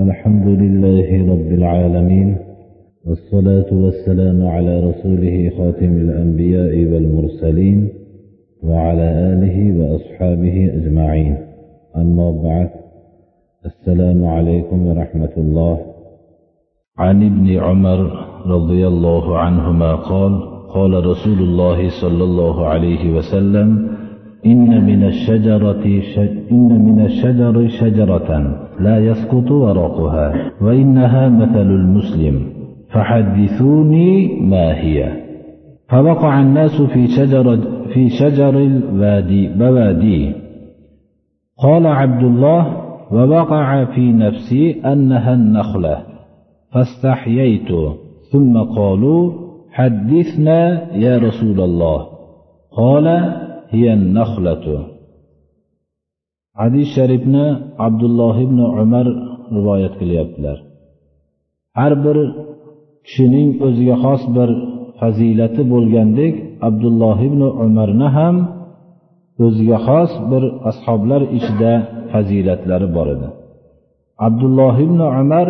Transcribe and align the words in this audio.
الحمد 0.00 0.46
لله 0.46 1.32
رب 1.32 1.52
العالمين 1.52 2.36
والصلاة 3.06 3.70
والسلام 3.72 4.46
على 4.46 4.80
رسوله 4.80 5.50
خاتم 5.58 5.92
الأنبياء 5.96 6.92
والمرسلين 6.92 7.88
وعلى 8.62 9.02
آله 9.32 9.56
وأصحابه 9.78 10.70
أجمعين. 10.74 11.36
أما 11.96 12.30
بعد 12.30 12.70
السلام 13.66 14.24
عليكم 14.24 14.86
ورحمة 14.86 15.34
الله. 15.36 15.78
عن 16.98 17.16
ابن 17.22 17.58
عمر 17.58 18.00
رضي 18.46 18.86
الله 18.86 19.38
عنهما 19.38 19.94
قال 19.94 20.32
قال 20.74 21.06
رسول 21.06 21.38
الله 21.38 21.88
صلى 22.02 22.24
الله 22.24 22.66
عليه 22.66 23.16
وسلم 23.16 23.68
إن 24.46 24.84
من 24.84 25.04
الشجرة 25.04 26.00
شج 26.14 26.36
إن 26.52 26.84
من 26.84 27.04
الشجر 27.04 27.68
شجرة 27.68 28.58
لا 28.80 28.98
يسقط 28.98 29.50
ورقها 29.50 30.52
وإنها 30.62 31.28
مثل 31.28 31.70
المسلم. 31.70 32.46
فحدثوني 32.90 34.40
ما 34.40 34.80
هي. 34.80 35.12
فوقع 35.88 36.40
الناس 36.40 36.82
في 36.82 37.06
شجر 37.06 37.56
في 37.94 38.08
شجر 38.08 38.58
الوادي 38.58 39.48
بوادي. 39.48 40.32
قال 41.58 41.86
عبد 41.86 42.22
الله 42.22 42.76
ووقع 43.12 43.84
في 43.84 44.12
نفسي 44.12 44.80
أنها 44.84 45.34
النخلة. 45.34 45.96
فاستحييت. 46.72 47.68
ثم 48.32 48.58
قالوا 48.58 49.32
حدثنا 49.72 50.94
يا 50.96 51.18
رسول 51.18 51.60
الله. 51.60 52.06
قال 52.76 53.34
hadis 56.60 56.88
sharifni 56.96 57.46
abdulloh 57.86 58.36
ibn 58.46 58.58
umar 58.82 59.06
rivoyat 59.56 59.94
qilyaptilar. 60.00 60.56
Har 61.78 61.92
bir 62.04 62.16
kishining 63.06 63.48
o'ziga 63.66 63.96
xos 64.04 64.22
bir 64.36 64.50
fazilati 65.00 65.62
bo'lgandek 65.72 66.34
abdulloh 66.68 67.18
ibn 67.28 67.40
umarni 67.64 68.08
ham 68.18 68.36
o'ziga 69.44 69.78
xos 69.86 70.12
bir 70.30 70.42
ashoblar 70.70 71.22
ichida 71.38 71.72
fazilatlari 72.12 72.88
bor 72.96 73.06
edi. 73.14 73.28
Abdulloh 74.26 74.74
ibn 74.86 75.00
umar 75.22 75.48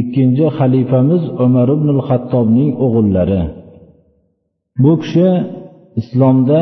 ikkinchi 0.00 0.46
xalifamiz 0.58 1.22
umar 1.44 1.68
ibn 1.76 1.88
xattobning 2.08 2.70
o'g'illari. 2.84 3.42
Bu 4.82 4.92
kishi 5.02 5.28
islomda 6.00 6.60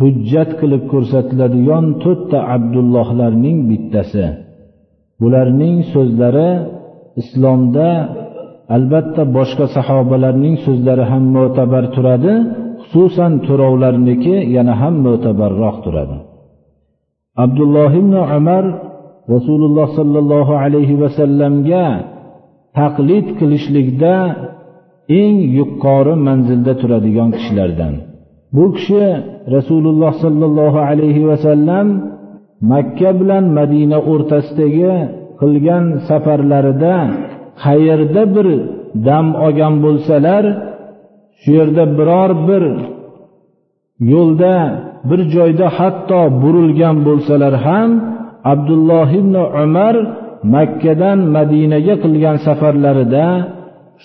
hujjat 0.00 0.50
qilib 0.60 0.82
ko'rsatiladigan 0.92 1.84
to'rtta 2.02 2.38
abdullohlarning 2.56 3.58
bittasi. 3.70 4.26
Bularning 5.20 5.76
so'zlari 5.92 6.50
islomda 7.22 7.88
albatta 8.76 9.22
boshqa 9.36 9.66
sahobalarning 9.76 10.56
so'zlari 10.66 11.04
ham 11.10 11.24
mo'tabar 11.36 11.84
turadi 11.94 12.34
xususan 12.90 13.32
to'rovlarniki 13.46 14.36
yana 14.56 14.74
ham 14.80 14.94
mo'tabarroq 15.06 15.76
turadi. 15.84 16.16
Abdulloh 17.44 17.90
ibn 18.02 18.14
umar 18.38 18.64
rasululloh 19.34 19.88
sollallohu 19.98 20.54
alayhi 20.64 20.94
vasallamga 21.02 21.86
taqlid 22.78 23.26
qilishlikda 23.38 24.14
eng 25.20 25.36
yuqori 25.58 26.14
manzilda 26.26 26.72
turadigan 26.80 27.30
kishilardan. 27.36 27.94
Bu 28.56 28.64
kishi 28.76 29.04
rasululloh 29.56 30.12
sollallohu 30.24 30.78
alayhi 30.90 31.26
vasallam 31.30 31.86
makka 32.72 33.10
bilan 33.20 33.44
madina 33.58 33.98
o'rtasidagi 34.12 34.94
qilgan 35.40 35.84
safarlarida 36.08 36.96
qayerda 37.64 38.22
bir 38.34 38.48
dam 39.06 39.26
olgan 39.46 39.74
bo'lsalar 39.84 40.44
shu 41.40 41.50
yerda 41.58 41.84
biror 41.98 42.30
bir 42.48 42.64
yo'lda 44.12 44.56
bir 45.08 45.20
joyda 45.34 45.66
hatto 45.78 46.20
burilgan 46.42 46.96
bo'lsalar 47.06 47.54
ham 47.66 47.90
abdulloh 48.52 49.08
ibn 49.20 49.34
umar 49.64 49.94
makkadan 50.54 51.18
madinaga 51.36 51.94
qilgan 52.04 52.36
safarlarida 52.46 53.26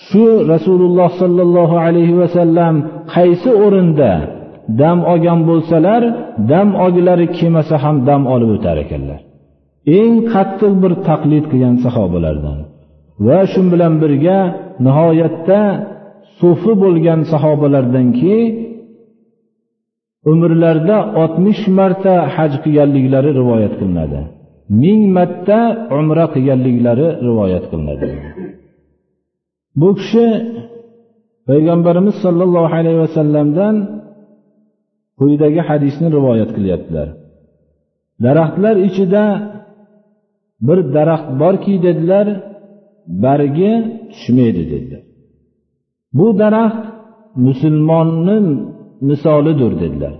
shu 0.06 0.24
rasululloh 0.52 1.10
sollallohu 1.22 1.76
alayhi 1.86 2.14
vasallam 2.22 2.74
qaysi 3.14 3.50
o'rinda 3.64 4.12
dam 4.80 4.98
olgan 5.12 5.40
bo'lsalar 5.50 6.02
dam 6.52 6.68
olgilari 6.84 7.26
kelmasa 7.38 7.74
ham 7.84 7.96
dam 8.08 8.22
olib 8.34 8.50
o'tar 8.56 8.76
ekanlar. 8.84 9.20
Eng 10.00 10.14
qattiq 10.32 10.72
bir 10.82 10.92
taqlid 11.08 11.44
qilgan 11.50 11.76
sahobalardan 11.84 12.58
va 13.26 13.40
shu 13.52 13.60
bilan 13.72 13.94
birga 14.02 14.38
nihoyatda 14.86 15.60
sufi 16.40 16.72
bo'lgan 16.84 17.20
sahobalardanki 17.32 18.36
umrlarida 20.30 20.98
oltmish 21.22 21.62
marta 21.78 22.14
haj 22.36 22.52
qilganliklari 22.64 23.30
rivoyat 23.40 23.74
qilinadi. 23.80 24.20
Ming 24.82 25.00
marta 25.16 25.60
umra 25.98 26.24
qilganliklari 26.34 27.08
rivoyat 27.26 27.64
qilinadi. 27.70 28.08
Bu 29.80 29.88
kishi 29.98 30.26
payg'ambarimiz 31.48 32.16
sollallohu 32.24 32.74
alayhi 32.78 33.00
vasallamdan 33.04 33.74
quyidagi 35.18 35.60
hadisni 35.68 36.08
rivoyat 36.16 36.50
qilyaptilar. 36.56 37.08
Daraxtlar 38.24 38.76
ichida 38.88 39.24
bir 40.66 40.78
daraxt 40.96 41.28
borki 41.42 41.74
dedilar 41.86 42.26
bargi 43.24 43.72
tushmaydi 44.10 44.62
dedilar. 44.72 45.02
Bu 46.18 46.26
daraxt 46.42 46.84
musulmonni 47.46 48.36
misolidir 49.08 49.72
dedilar. 49.82 50.14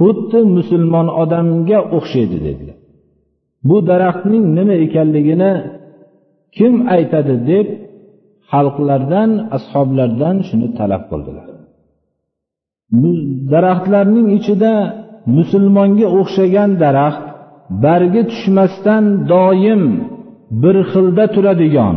Xuddi 0.00 0.40
musulmon 0.56 1.08
odamga 1.22 1.78
o'xshaydi 1.96 2.38
dedilar. 2.46 2.76
Bu 3.68 3.76
daraxtning 3.90 4.44
nima 4.56 4.74
ekanligini 4.86 5.52
kim 6.56 6.74
aytadi 6.96 7.34
deb 7.50 7.66
xalqlardan 8.50 9.30
ashoblardan 9.56 10.36
shuni 10.48 10.68
talab 10.78 11.02
qildilar. 11.10 11.48
Daraxtlarning 13.52 14.28
ichida 14.38 14.74
musulmonga 15.36 16.06
o'xshagan 16.18 16.70
daraxt 16.84 17.24
bargi 17.84 18.22
tushmasdan 18.30 19.04
doim 19.32 19.82
bir 20.62 20.76
xilda 20.92 21.24
turadigan 21.34 21.96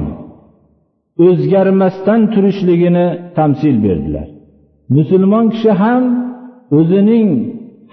o'zgarmasdan 1.27 2.21
turishligini 2.33 3.07
tamsil 3.37 3.75
berdilar. 3.85 4.27
Musulmon 4.95 5.45
kishi 5.53 5.71
ham 5.81 6.03
o'zining 6.79 7.29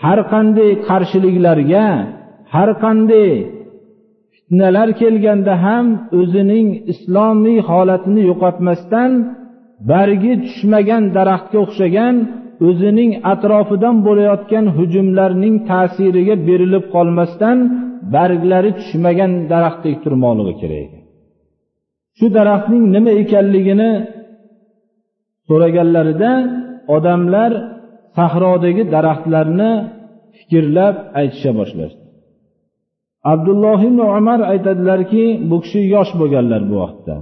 har 0.02 0.18
qanday 0.32 0.70
qarshiliklarga 0.88 1.86
har 2.54 2.70
qanday 2.84 3.30
fitnalar 4.48 4.88
kelganda 5.00 5.54
ham 5.64 5.86
o'zining 6.20 6.68
islomiy 6.92 7.58
holatini 7.68 8.22
yo'qotmasdan 8.30 9.10
bargi 9.90 10.32
tushmagan 10.44 11.04
daraxtga 11.16 11.58
o'xshagan 11.64 12.14
o'zining 12.68 13.10
atrofidan 13.32 13.96
bo'layotgan 14.06 14.64
hujumlarning 14.76 15.54
ta'siriga 15.70 16.34
berilib 16.48 16.84
qolmasdan 16.94 17.58
barglari 18.14 18.70
tushmagan 18.80 19.32
daraxtdek 19.52 19.96
turmoqligi 20.04 20.54
kerak. 20.60 20.90
Shu 22.18 22.26
daraxtning 22.38 22.84
nima 22.94 23.12
ekanligini 23.22 23.90
so'raganlarida 25.48 26.32
odamlar 26.96 27.52
sahrodagi 28.16 28.82
daraxtlarni 28.94 29.70
fikrlab 30.38 30.94
aytisha 31.20 31.52
boshlashdi. 31.60 32.03
Abdulloh 33.32 33.80
ibn 33.88 34.00
umar 34.18 34.40
aytadilarki 34.52 35.24
bu 35.50 35.56
kishi 35.64 35.80
yosh 35.94 36.12
bo'lganlar 36.20 36.62
bu 36.70 36.74
vaqtda. 36.82 37.16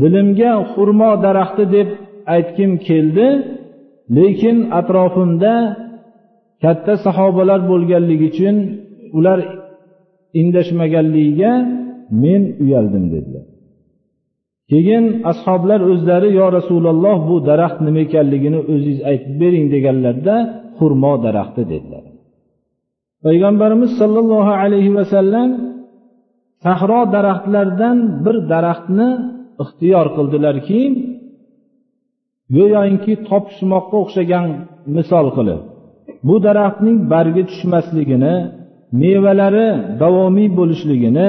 Dilimga 0.00 0.52
xurmo 0.72 1.10
daraxti 1.24 1.64
deb 1.76 1.88
aytgim 2.34 2.72
keldi 2.88 3.28
lekin 4.16 4.56
atrofimda 4.80 5.54
katta 6.62 6.94
sahobalar 7.04 7.60
bo'lganligi 7.70 8.26
uchun 8.32 8.56
ular 9.18 9.38
indashmaganligiga 10.40 11.52
men 12.22 12.42
uyaldim 12.64 13.04
dedilar. 13.14 13.44
Keyin 14.70 15.04
ashoblar 15.32 15.80
o'zlari 15.92 16.28
yo 16.40 16.46
rasululloh 16.58 17.16
bu 17.28 17.36
daraxt 17.48 17.78
nima 17.86 18.00
ekanligini 18.06 18.58
o'zingiz 18.72 19.00
aytib 19.10 19.34
bering 19.42 19.66
deganlarda 19.74 20.34
xurmo 20.78 21.12
daraxti 21.26 21.62
dedilar. 21.72 22.04
Payg'ambarimiz 23.24 23.90
sollallohu 24.00 24.52
alayhi 24.62 24.90
vasallam 24.98 25.50
sahro 26.64 27.00
daraxtlaridan 27.14 27.96
bir 28.24 28.36
daraxtni 28.52 29.08
ixtiyor 29.62 30.06
qildilarki 30.16 30.80
go'yoki 32.56 33.14
topishmoqqa 33.28 33.96
o'xshagan 34.02 34.48
misol 34.96 35.26
qilib 35.36 35.60
bu 36.26 36.34
daraxtning 36.46 36.96
bargi 37.12 37.42
tushmasligini 37.50 38.34
mevalari 39.00 39.68
davomiy 40.02 40.48
bo'lishligini 40.58 41.28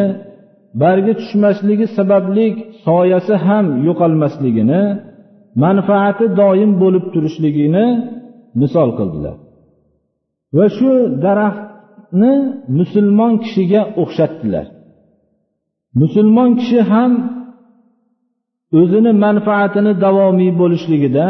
bargi 0.83 1.13
tushmasligi 1.19 1.87
sababli 1.97 2.45
soyasi 2.85 3.35
ham 3.45 3.65
yo'qolmasligini 3.87 4.81
manfaati 5.63 6.25
doim 6.41 6.71
bo'lib 6.81 7.05
turishligini 7.13 7.85
misol 8.61 8.89
qildilar. 8.99 9.35
Va 10.57 10.65
shu 10.77 10.91
daraxt 11.25 11.72
ni 12.21 12.33
musulmon 12.77 13.33
kishiga 13.43 13.81
o'xshatdilar. 14.01 14.65
Musulmon 16.01 16.49
kishi 16.59 16.79
ham 16.91 17.11
o'zini 18.79 19.11
manfaatini 19.25 19.93
davomiy 20.05 20.51
bo'lishligida 20.61 21.27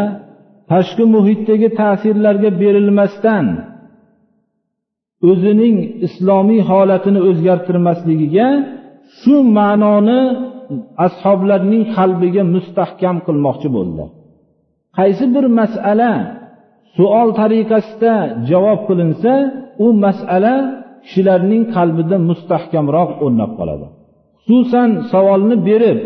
tashqi 0.72 1.04
muhitdagi 1.16 1.68
ta'sirlarga 1.80 2.50
berilmasdan 2.62 3.46
o'zining 5.30 5.76
islomiy 6.08 6.62
holatini 6.70 7.20
o'zgartirmasligiga 7.30 8.48
shu 9.20 9.36
ma'noni 9.58 10.22
ashoblarning 11.08 11.84
qalbiga 11.96 12.44
mustahkam 12.56 13.18
qilmoqchi 13.28 13.70
bo'ldilar. 13.76 14.10
Qaysi 14.98 15.26
bir 15.36 15.46
masala 15.60 16.12
suol 16.98 17.30
tariqasida 17.40 18.16
javob 18.50 18.80
qilinsa 18.88 19.34
u 19.86 19.88
masala 20.04 20.56
kishilarning 21.04 21.64
qalbida 21.76 22.18
mustahkamroq 22.30 23.10
o'rnab 23.26 23.52
qoladi. 23.60 23.86
Xususan 24.46 24.90
savolni 25.12 25.58
berib 25.70 26.00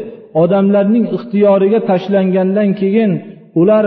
odamlarning 0.44 1.06
ixtiyoriga 1.18 1.80
tashlangandan 1.90 2.70
keyin 2.82 3.12
ular 3.62 3.86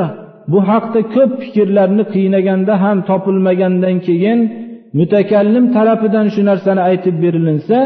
bu 0.53 0.59
haqda 0.71 1.01
ko'p 1.15 1.33
fikrlarni 1.43 2.05
qiynaganda 2.15 2.75
ham 2.85 2.99
topilmagandan 3.11 3.97
keyin 4.09 4.39
mutakallim 4.99 5.67
tarafidan 5.77 6.27
shu 6.35 6.41
narsani 6.51 6.83
aytib 6.91 7.17
berilinsa 7.25 7.79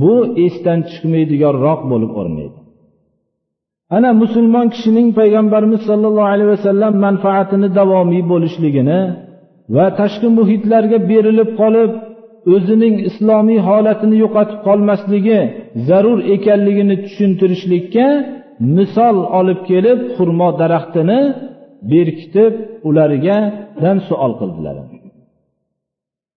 bu 0.00 0.14
esdan 0.46 0.78
chiqmaydiganroq 0.90 1.80
bo'lib 1.92 2.12
o'rnaydi. 2.20 2.59
Ana 3.96 4.10
musulmon 4.22 4.66
kishining 4.74 5.08
payg'ambarimiz 5.18 5.80
sollallohu 5.90 6.30
alayhi 6.34 6.50
vasallam 6.56 6.92
manfaatini 7.06 7.68
davomiy 7.78 8.22
bo'lishligini 8.32 9.00
va 9.76 9.86
tashqi 10.00 10.28
muhitlarga 10.38 10.98
berilib 11.10 11.50
qolib 11.60 11.92
o'zining 12.54 12.94
islomiy 13.08 13.60
holatini 13.68 14.16
yo'qotib 14.24 14.58
qolmasligi 14.68 15.40
zarur 15.88 16.18
ekanligini 16.36 16.96
tushuntirishlikka 17.04 18.06
misol 18.76 19.16
olib 19.40 19.60
kelib 19.70 19.98
xurmo 20.16 20.48
daraxtini 20.60 21.20
berkitib 21.92 22.52
ulargadan 22.88 23.98
suol 24.08 24.32
qildilar. 24.40 24.76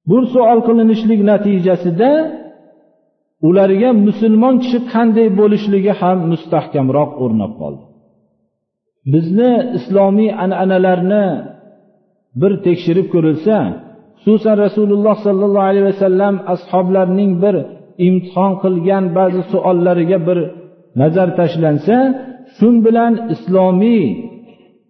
Bu 0.10 0.18
suol 0.34 0.60
qilinishlik 0.68 1.22
natijasida 1.32 2.12
ularga 3.48 3.90
musulmon 4.08 4.56
kishi 4.64 4.80
qanday 4.94 5.28
bo'lishligi 5.40 5.94
ham 6.02 6.18
mustahkamroq 6.32 7.12
o'rnab 7.24 7.54
qoldi. 7.62 7.84
Bizni 9.14 9.52
islomiy 9.78 10.32
an'analarni 10.44 11.26
bir 12.42 12.54
tekshirib 12.66 13.08
ko'rilsa 13.14 13.58
xususan 14.24 14.56
rasululloh 14.66 15.16
sollallohu 15.26 15.68
alayhi 15.70 15.88
vasallam 15.92 16.36
ashoblarning 16.54 17.32
bir 17.44 17.56
imtihon 18.08 18.54
qilgan 18.64 19.04
ba'zi 19.18 19.42
suollariga 19.52 20.20
bir 20.28 20.38
nazar 21.02 21.30
tashlansa 21.40 21.96
shu 22.58 22.68
bilan 22.86 23.14
islomiy 23.36 24.06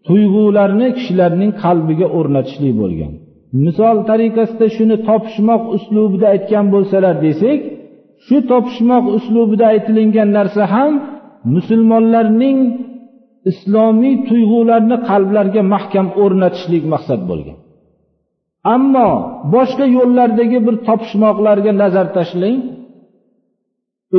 tuyg'ularni 0.07 0.88
kishilarning 0.97 1.51
qalbiga 1.63 2.07
o'rnatishlik 2.17 2.73
bo'lgan. 2.81 3.13
Misol 3.65 3.97
tariqasida 4.09 4.67
shuni 4.75 4.95
topishmoq 5.07 5.63
uslubida 5.75 6.27
aytgan 6.35 6.65
bo'lsalar 6.73 7.15
desak 7.25 7.59
shu 8.25 8.37
topishmoq 8.51 9.05
uslubida 9.17 9.65
aytilingan 9.73 10.29
narsa 10.37 10.63
ham 10.73 10.91
musulmonlarning 11.55 12.57
islomiy 13.51 14.15
tuyg'ularni 14.27 14.97
qalblarga 15.09 15.61
mahkam 15.73 16.07
o'rnatishlik 16.23 16.83
maqsad 16.93 17.21
bo'lgan. 17.29 17.57
Ammo 18.75 19.09
boshqa 19.55 19.85
yo'llardagi 19.97 20.59
bir 20.67 20.75
topishmoqlarga 20.87 21.71
nazar 21.81 22.07
tashlang 22.17 22.57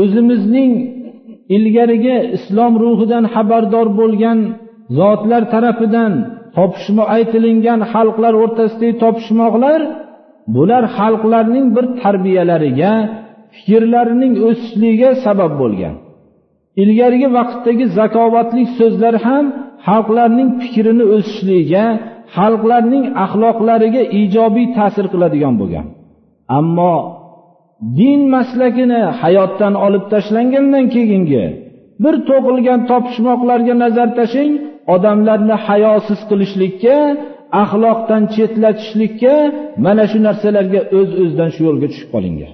o'zimizning 0.01 0.73
ilgarigi 1.57 2.17
islom 2.37 2.73
ruhidan 2.85 3.25
xabardor 3.35 3.87
bo'lgan 4.01 4.39
zotlar 4.99 5.43
tarafidan 5.55 6.13
topishmoq 6.57 7.09
aytilingan 7.17 7.81
xalqlar 7.93 8.33
o'rtasidagi 8.43 8.95
topishmoqlar 9.05 9.81
bular 10.57 10.85
xalqlarning 10.99 11.67
bir 11.77 11.85
tarbiyalariga 12.03 12.95
fikrlarining 13.55 14.35
o'sishligiga 14.49 15.11
sabab 15.25 15.53
bo'lgan. 15.63 15.95
Ilgarigi 16.83 17.29
vaqtdagi 17.39 17.85
zakovatlik 17.99 18.69
so'zlar 18.79 19.15
ham 19.27 19.45
xalqlarning 19.87 20.51
fikrini 20.61 21.05
o'sishligiga 21.17 21.85
xalqlarning 22.37 23.05
axloqlariga 23.25 24.03
ijobiy 24.21 24.67
ta'sir 24.79 25.07
qiladigan 25.13 25.55
bo'lgan. 25.61 25.87
Ammo 26.59 26.95
din 27.99 28.21
maslakini 28.35 29.03
hayotdan 29.21 29.75
olib 29.87 30.05
tashlangandan 30.13 30.85
keyingi 30.95 31.45
bir 32.03 32.15
to'qilgan 32.29 32.81
topishmoqlarga 32.91 33.75
nazar 33.85 34.09
tashlang 34.19 34.53
odamlarni 34.95 35.57
hayosiz 35.67 36.21
qilishlikka 36.31 36.97
axloqdan 37.63 38.23
chetlatishlikka 38.35 39.35
mana 39.85 40.05
shu 40.11 40.19
narsalarga 40.27 40.81
o'z 40.99 41.11
öz 41.13 41.21
o'zidan 41.23 41.51
shu 41.55 41.61
yo'lga 41.69 41.87
tushib 41.93 42.09
qolingan 42.15 42.53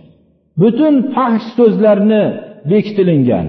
butun 0.61 0.95
fahsh 1.15 1.47
so'zlarni 1.59 2.25
bekitilingan. 2.71 3.47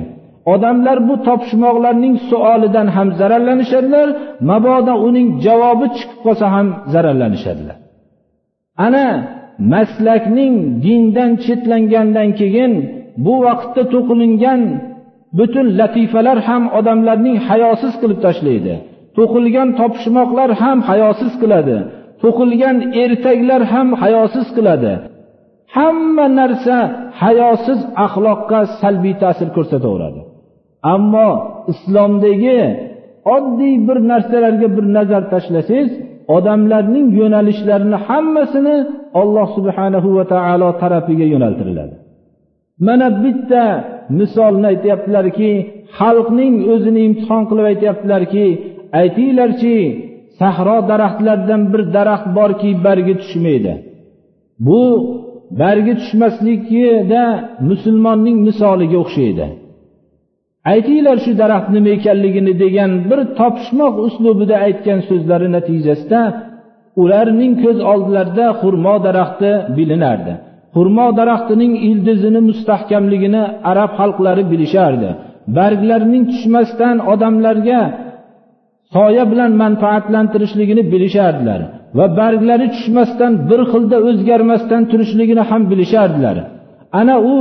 Odamlar 0.54 0.98
bu 1.08 1.16
topishmoqlarning 1.28 2.16
suolidan 2.30 2.88
ham 2.96 3.08
zararlanishadilar 3.20 4.08
mabodo 4.50 4.94
uning 5.08 5.28
javobi 5.46 5.88
chiqib 5.98 6.20
qolsa 6.26 6.46
ham 6.56 6.68
zararlanishadilar. 6.94 7.78
Ana 8.86 9.08
maslakning 9.74 10.56
dindan 10.86 11.32
chetlangandan 11.46 12.30
keyin 12.40 12.74
bu 13.26 13.34
vaqtda 13.46 13.84
to'qilingan 13.94 14.62
butun 15.38 15.68
latifalar 15.80 16.38
ham 16.48 16.64
odamlarning 16.80 17.38
hayosiz 17.50 17.94
qilib 18.02 18.20
tashlaydi. 18.26 18.74
To'qilgan 19.18 19.70
topishmoqlar 19.80 20.50
ham 20.62 20.78
hayosiz 20.90 21.34
qiladi. 21.42 21.78
To'qilgan 22.24 22.78
ertaklar 23.04 23.62
ham 23.74 23.88
hayosiz 24.02 24.48
qiladi. 24.58 24.94
Hamma 25.76 26.26
narsa 26.40 26.78
hayosiz 27.22 27.80
axloqqa 28.06 28.60
salbiy 28.82 29.16
ta'sir 29.24 29.48
ko'rsataveradi. 29.56 30.22
Ammo 30.94 31.30
islomdagi 31.72 32.62
oddiy 33.36 33.76
bir 33.88 33.98
narsalarga 34.12 34.68
bir 34.76 34.86
nazar 34.98 35.24
tashlasangiz 35.34 35.90
odamlarning 36.36 37.08
yo'nalishlarini 37.20 37.98
hammasini 38.08 38.76
alloh 39.22 39.48
subhanahu 39.58 40.10
va 40.18 40.24
taolo 40.34 40.70
tarafiga 40.82 41.26
yo'naltiriladi. 41.34 41.96
Mana 42.88 43.08
bitta 43.24 43.64
misolni 44.20 44.66
aytyaptilarki 44.74 45.52
xalqning 46.00 46.54
o'zini 46.74 47.02
imtihon 47.08 47.44
qilib 47.50 47.66
aytyaptilarki 47.72 48.46
aytinglarchi 49.02 49.78
sahro 50.40 50.78
daraxtlaridan 50.92 51.62
bir 51.72 51.82
daraxt 51.96 52.28
borki 52.38 52.70
bargi 52.86 53.14
tushmaydi. 53.22 53.74
Bu 54.68 54.82
bargi 55.60 55.94
tushmasligida 56.02 57.24
musulmonning 57.70 58.38
misoliga 58.48 58.98
o'xshaydi. 59.04 59.48
Aytinglar 60.74 61.18
shu 61.26 61.32
daraxt 61.42 61.70
nima 61.76 61.90
ekanligini 61.98 62.54
degan 62.64 62.92
bir 63.10 63.20
topishmoq 63.40 63.96
uslubida 64.08 64.56
aytgan 64.66 65.00
so'zlari 65.10 65.48
natijasida 65.58 66.22
ularning 67.04 67.54
ko'z 67.64 67.78
oldilarida 67.92 68.48
xurmo 68.62 68.96
daraxti 69.08 69.52
bilinardi. 69.78 70.34
Xurmo 70.76 71.08
daraxtining 71.20 71.74
ildizini 71.90 72.42
mustahkamligini 72.50 73.44
arab 73.72 73.92
xalqlari 74.00 74.44
bilishardi. 74.52 75.10
Barglarining 75.58 76.24
tushmasdan 76.32 76.96
odamlarga 77.14 77.80
soya 78.94 79.24
bilan 79.32 79.52
manfaatlantirishligini 79.64 80.84
bilishardilar 80.94 81.62
va 81.98 82.06
barglari 82.20 82.68
tushmasdan 82.76 83.34
bir 83.50 83.62
xilda 83.72 83.98
o'zgarmasdan 84.10 84.82
turishligini 84.92 85.44
ham 85.50 85.62
bilishardilar. 85.72 86.38
Ana 87.00 87.16
u 87.36 87.38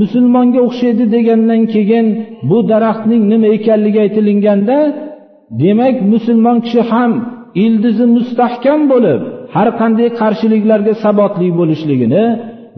musulmonga 0.00 0.60
o'xshaydi 0.66 1.04
degandan 1.14 1.62
keyin 1.74 2.06
bu 2.50 2.58
daraxtning 2.70 3.22
nima 3.32 3.48
ekanligi 3.56 3.98
aytilinganda 4.04 4.78
demak 5.62 5.96
musulmon 6.12 6.56
kishi 6.64 6.82
ham 6.92 7.12
ildizi 7.64 8.04
mustahkam 8.16 8.80
bo'lib 8.92 9.20
har 9.54 9.68
qanday 9.80 10.08
qarshiliklarga 10.20 10.94
sabotli 11.04 11.48
bo'lishligini 11.58 12.24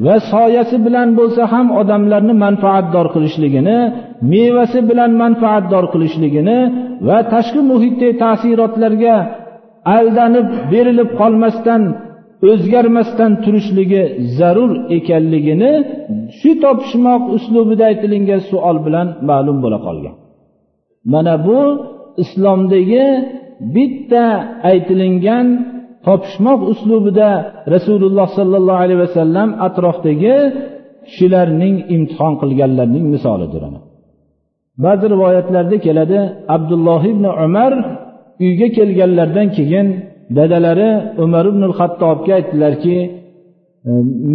va 0.05 0.17
soyasi 0.33 0.77
bilan 0.87 1.09
bo'lsa 1.19 1.43
ham 1.53 1.67
odamlarni 1.81 2.35
manfaatdor 2.45 3.07
qilishligini 3.15 3.79
mevasi 4.33 4.81
bilan 4.91 5.11
manfaatdor 5.23 5.85
qilishligini 5.93 6.59
va 7.09 7.19
tashqi 7.35 7.61
muhitdagi 7.73 8.15
ta'sirotlarga 8.25 9.17
aldanib 9.97 10.49
berilib 10.73 11.11
qolmasdan 11.21 11.83
o'zgarmasdan 12.51 13.33
turishligi 13.45 14.03
zarur 14.39 14.73
ekanligini 14.97 15.73
shu 16.39 16.51
topishmoq 16.65 17.23
uslubida 17.37 17.85
aytilingan 17.91 18.41
suol 18.51 18.77
bilan 18.87 19.07
ma'lum 19.29 19.57
bo'la 19.65 19.79
qolgan. 19.87 20.17
Mana 21.13 21.35
bu 21.47 21.61
islomdagi 22.23 23.07
bitta 23.75 24.27
aytilingan 24.71 25.47
topishmoq 26.07 26.61
uslubida 26.73 27.29
rasululloh 27.75 28.29
sollallohu 28.39 28.81
alayhi 28.85 29.01
vasallam 29.07 29.49
atrofdagi 29.67 30.37
kishilarning 31.07 31.77
imtihon 31.95 32.33
qilganlarning 32.43 33.05
misolidir 33.15 33.63
ba'zi 34.85 35.07
rivoyatlarda 35.15 35.77
keladi 35.87 36.21
abdulloh 36.57 37.03
ibn 37.13 37.25
umar 37.47 37.73
uyga 38.45 38.69
kelganlaridan 38.77 39.49
keyin 39.57 39.87
dadalari 40.37 40.91
umar 41.25 41.45
ibn 41.53 41.63
xattobga 41.79 42.33
aytdilarki 42.39 42.97
e, 43.09 43.11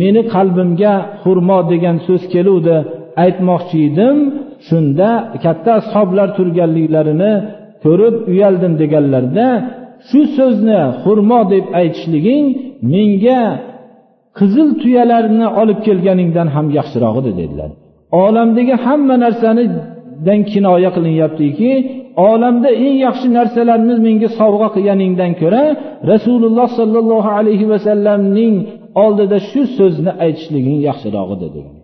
meni 0.02 0.22
qalbimga 0.34 0.94
xurmo 1.22 1.60
degan 1.72 1.98
so'z 2.08 2.24
keluvdi 2.34 2.78
aytmoqchi 3.24 3.78
edim 3.90 4.18
shunda 4.68 5.10
katta 5.46 5.72
ashoblar 5.82 6.28
turganliklarini 6.38 7.34
ko'rib 7.84 8.16
uyaldim 8.32 8.74
deganlarida 8.82 9.48
shu 10.10 10.22
so'zni 10.38 10.80
xurmo 11.02 11.42
deb 11.54 11.66
aytishliging 11.80 12.46
menga 12.94 13.42
qizil 14.38 14.70
tuyalarni 14.82 15.48
olib 15.62 15.80
kelganingdan 15.88 16.48
ham 16.56 16.68
yaxshiroq 16.78 17.16
edi 17.22 17.32
dedilar. 17.42 17.70
Olamdagi 18.26 18.76
hamma 18.86 19.16
narsanidan 19.26 20.40
kinoya 20.52 20.90
qilinyaptiki 20.96 21.72
olamda 22.30 22.70
eng 22.86 22.96
yaxshi 23.06 23.28
narsalarni 23.38 23.96
menga 24.08 24.30
sovg'a 24.40 24.68
qilganingdan 24.76 25.32
ko'ra 25.42 25.64
rasululloh 26.12 26.68
sollallohu 26.80 27.30
alayhi 27.40 27.66
vasallamning 27.74 28.56
oldida 29.04 29.38
shu 29.50 29.62
so'zni 29.78 30.12
aytishliging 30.26 30.80
yaxshiroq 30.90 31.30
edi 31.36 31.48
degan 31.56 31.78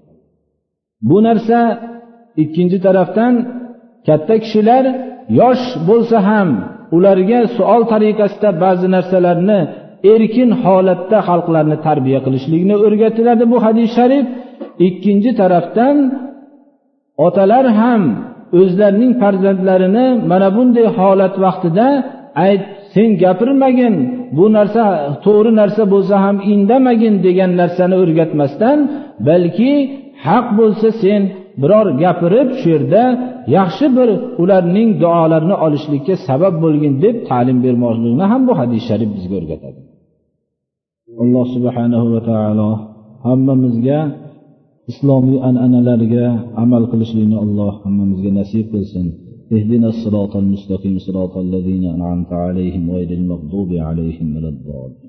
bu 1.10 1.18
narsa 1.28 1.60
ikkinchi 2.44 2.78
tarafdan 2.86 3.34
katta 4.08 4.36
kishilar 4.44 4.84
yosh 5.40 5.66
bo'lsa 5.90 6.18
ham 6.30 6.50
ularga 6.96 7.40
suol 7.58 7.82
tariqasida 7.92 8.50
ba'zi 8.64 8.88
narsalarni 8.96 9.60
erkin 10.14 10.50
holatda 10.64 11.18
xalqlarni 11.30 11.78
tarbiya 11.88 12.20
qilishlikni 12.26 12.76
o'rgatiladi 12.86 13.44
bu 13.52 13.58
hadis 13.66 13.90
sharif. 13.98 14.26
Ikkinchi 14.88 15.32
tarafdan 15.42 15.96
otalar 17.28 17.66
ham 17.80 18.02
o'zlarining 18.60 19.14
farzandlarini 19.22 20.08
mana 20.32 20.48
bunday 20.56 20.88
holat 20.98 21.36
vaqtida 21.46 21.88
ayt 22.46 22.64
sen 22.94 23.10
gapirmagin 23.24 23.96
bu 24.38 24.46
narsa 24.58 24.84
to'g'ri 25.26 25.52
narsa 25.62 25.84
bo'lsa 25.94 26.16
ham 26.26 26.38
indamagin 26.54 27.16
degan 27.26 27.52
narsani 27.62 27.96
o'rgatmasdan 28.04 28.78
balki 29.28 29.74
haq 30.26 30.46
bo'lsa 30.60 30.88
sen 31.04 31.22
biror 31.63 31.87
gapirib 32.03 32.49
shu 32.61 32.67
yerda 32.75 33.03
yaxshi 33.57 33.87
bir 33.97 34.09
ularning 34.43 34.91
duolarini 35.03 35.57
olishlikka 35.67 36.15
sabab 36.29 36.55
bo'lgin 36.65 36.93
deb 37.05 37.17
ta'lim 37.29 37.59
bermoqlikni 37.65 38.25
ham 38.33 38.43
bu 38.49 38.53
hadis 38.61 38.83
sharif 38.89 39.11
bizga 39.17 39.35
o'rgatadi 39.41 39.81
alloh 41.23 41.45
subhanahu 41.55 42.07
va 42.15 42.21
taolo 42.31 42.71
hammamizga 43.27 44.01
islomiy 44.93 45.39
an'analarga 45.49 46.27
amal 46.63 46.83
qilishlikni 46.93 47.37
alloh 47.45 47.73
hammamizga 47.85 48.31
nasib 48.41 48.67
qilsin 48.75 49.07
اهدنا 49.57 49.89
الصراط 49.95 50.33
المستقيم 50.43 50.95
صراط 51.07 51.35
الذين 51.47 51.85
أنعمت 51.97 52.33
عليهم 52.33 52.83
غير 52.97 53.11
المغضوب 53.21 53.71
عليهم 53.89 54.27
ولا 54.37 54.49
الضالين 54.55 55.02